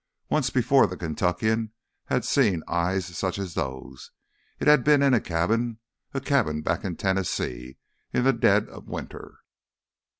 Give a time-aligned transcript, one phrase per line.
[0.31, 1.73] Once before the Kentuckian
[2.05, 4.09] had seen eyes such as those.
[4.59, 7.77] It had been in a cabin—a cabin back in Tennessee
[8.11, 9.37] in the dead of winter.